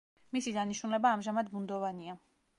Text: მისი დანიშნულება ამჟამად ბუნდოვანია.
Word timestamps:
მისი 0.37 0.53
დანიშნულება 0.55 1.13
ამჟამად 1.19 1.53
ბუნდოვანია. 1.53 2.19